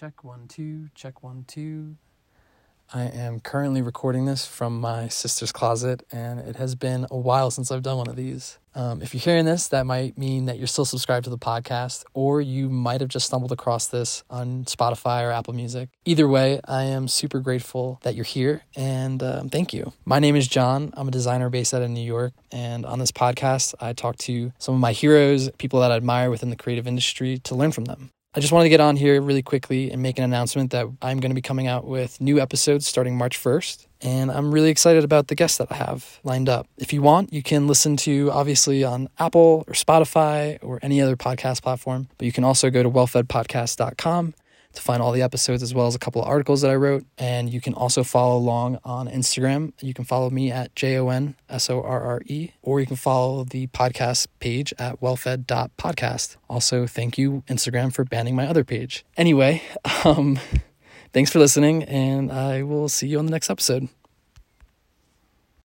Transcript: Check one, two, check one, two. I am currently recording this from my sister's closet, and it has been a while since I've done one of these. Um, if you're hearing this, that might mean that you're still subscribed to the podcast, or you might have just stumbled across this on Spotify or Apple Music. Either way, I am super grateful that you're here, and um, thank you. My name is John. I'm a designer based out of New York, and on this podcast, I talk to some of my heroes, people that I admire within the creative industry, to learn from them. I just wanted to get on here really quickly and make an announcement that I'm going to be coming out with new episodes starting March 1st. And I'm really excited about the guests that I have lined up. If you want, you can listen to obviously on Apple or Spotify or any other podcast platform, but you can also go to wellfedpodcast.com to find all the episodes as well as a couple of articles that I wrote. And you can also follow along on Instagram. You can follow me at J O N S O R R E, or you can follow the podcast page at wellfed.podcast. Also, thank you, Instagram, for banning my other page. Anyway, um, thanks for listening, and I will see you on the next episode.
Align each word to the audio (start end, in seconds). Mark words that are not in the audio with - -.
Check 0.00 0.24
one, 0.24 0.48
two, 0.48 0.88
check 0.94 1.22
one, 1.22 1.44
two. 1.46 1.96
I 2.90 3.02
am 3.02 3.38
currently 3.38 3.82
recording 3.82 4.24
this 4.24 4.46
from 4.46 4.80
my 4.80 5.08
sister's 5.08 5.52
closet, 5.52 6.06
and 6.10 6.40
it 6.40 6.56
has 6.56 6.74
been 6.74 7.06
a 7.10 7.18
while 7.18 7.50
since 7.50 7.70
I've 7.70 7.82
done 7.82 7.98
one 7.98 8.08
of 8.08 8.16
these. 8.16 8.58
Um, 8.74 9.02
if 9.02 9.12
you're 9.12 9.20
hearing 9.20 9.44
this, 9.44 9.68
that 9.68 9.84
might 9.84 10.16
mean 10.16 10.46
that 10.46 10.56
you're 10.56 10.68
still 10.68 10.86
subscribed 10.86 11.24
to 11.24 11.30
the 11.30 11.36
podcast, 11.36 12.04
or 12.14 12.40
you 12.40 12.70
might 12.70 13.02
have 13.02 13.10
just 13.10 13.26
stumbled 13.26 13.52
across 13.52 13.88
this 13.88 14.24
on 14.30 14.64
Spotify 14.64 15.22
or 15.22 15.32
Apple 15.32 15.52
Music. 15.52 15.90
Either 16.06 16.26
way, 16.26 16.62
I 16.64 16.84
am 16.84 17.06
super 17.06 17.40
grateful 17.40 18.00
that 18.02 18.14
you're 18.14 18.24
here, 18.24 18.62
and 18.74 19.22
um, 19.22 19.50
thank 19.50 19.74
you. 19.74 19.92
My 20.06 20.18
name 20.18 20.34
is 20.34 20.48
John. 20.48 20.94
I'm 20.96 21.08
a 21.08 21.10
designer 21.10 21.50
based 21.50 21.74
out 21.74 21.82
of 21.82 21.90
New 21.90 22.00
York, 22.00 22.32
and 22.50 22.86
on 22.86 23.00
this 23.00 23.12
podcast, 23.12 23.74
I 23.82 23.92
talk 23.92 24.16
to 24.20 24.50
some 24.58 24.74
of 24.74 24.80
my 24.80 24.92
heroes, 24.92 25.50
people 25.58 25.80
that 25.80 25.92
I 25.92 25.96
admire 25.96 26.30
within 26.30 26.48
the 26.48 26.56
creative 26.56 26.86
industry, 26.86 27.36
to 27.40 27.54
learn 27.54 27.72
from 27.72 27.84
them. 27.84 28.12
I 28.32 28.38
just 28.38 28.52
wanted 28.52 28.66
to 28.66 28.70
get 28.70 28.80
on 28.80 28.94
here 28.94 29.20
really 29.20 29.42
quickly 29.42 29.90
and 29.90 30.00
make 30.00 30.16
an 30.16 30.22
announcement 30.22 30.70
that 30.70 30.86
I'm 31.02 31.18
going 31.18 31.32
to 31.32 31.34
be 31.34 31.42
coming 31.42 31.66
out 31.66 31.84
with 31.84 32.20
new 32.20 32.38
episodes 32.38 32.86
starting 32.86 33.18
March 33.18 33.36
1st. 33.36 33.88
And 34.02 34.30
I'm 34.30 34.52
really 34.52 34.70
excited 34.70 35.02
about 35.02 35.26
the 35.26 35.34
guests 35.34 35.58
that 35.58 35.66
I 35.72 35.74
have 35.74 36.20
lined 36.22 36.48
up. 36.48 36.68
If 36.78 36.92
you 36.92 37.02
want, 37.02 37.32
you 37.32 37.42
can 37.42 37.66
listen 37.66 37.96
to 37.98 38.30
obviously 38.30 38.84
on 38.84 39.08
Apple 39.18 39.64
or 39.66 39.74
Spotify 39.74 40.58
or 40.62 40.78
any 40.80 41.00
other 41.00 41.16
podcast 41.16 41.62
platform, 41.62 42.08
but 42.18 42.24
you 42.24 42.30
can 42.30 42.44
also 42.44 42.70
go 42.70 42.84
to 42.84 42.90
wellfedpodcast.com 42.90 44.34
to 44.72 44.82
find 44.82 45.02
all 45.02 45.12
the 45.12 45.22
episodes 45.22 45.62
as 45.62 45.74
well 45.74 45.86
as 45.86 45.94
a 45.94 45.98
couple 45.98 46.22
of 46.22 46.28
articles 46.28 46.62
that 46.62 46.70
I 46.70 46.76
wrote. 46.76 47.04
And 47.18 47.52
you 47.52 47.60
can 47.60 47.74
also 47.74 48.04
follow 48.04 48.36
along 48.36 48.78
on 48.84 49.08
Instagram. 49.08 49.72
You 49.80 49.94
can 49.94 50.04
follow 50.04 50.30
me 50.30 50.50
at 50.50 50.74
J 50.74 50.96
O 50.98 51.08
N 51.08 51.34
S 51.48 51.68
O 51.70 51.82
R 51.82 52.00
R 52.02 52.22
E, 52.26 52.50
or 52.62 52.80
you 52.80 52.86
can 52.86 52.96
follow 52.96 53.44
the 53.44 53.66
podcast 53.68 54.28
page 54.38 54.72
at 54.78 55.00
wellfed.podcast. 55.00 56.36
Also, 56.48 56.86
thank 56.86 57.18
you, 57.18 57.42
Instagram, 57.48 57.92
for 57.92 58.04
banning 58.04 58.36
my 58.36 58.46
other 58.46 58.64
page. 58.64 59.04
Anyway, 59.16 59.62
um, 60.04 60.38
thanks 61.12 61.30
for 61.30 61.38
listening, 61.38 61.84
and 61.84 62.30
I 62.30 62.62
will 62.62 62.88
see 62.88 63.08
you 63.08 63.18
on 63.18 63.26
the 63.26 63.32
next 63.32 63.50
episode. 63.50 63.88